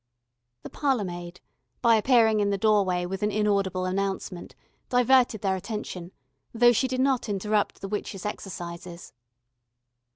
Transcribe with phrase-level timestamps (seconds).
[0.63, 1.41] The parlour maid,
[1.83, 4.55] by appearing in the doorway with an inaudible announcement,
[4.89, 6.11] diverted their attention,
[6.55, 9.13] though she did not interrupt the witch's exercises.